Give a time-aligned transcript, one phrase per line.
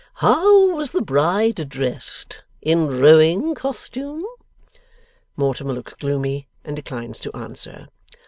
[0.15, 2.41] 'How was the bride dressed?
[2.63, 4.25] In rowing costume?'
[5.35, 7.87] Mortimer looks gloomy, and declines to answer.